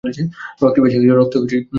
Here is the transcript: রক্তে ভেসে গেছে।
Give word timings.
রক্তে 0.61 0.79
ভেসে 0.83 0.97
গেছে। 0.99 1.57